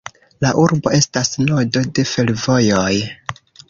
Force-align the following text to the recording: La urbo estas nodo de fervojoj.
La 0.45 0.53
urbo 0.61 0.93
estas 1.01 1.31
nodo 1.51 1.87
de 1.99 2.09
fervojoj. 2.17 2.93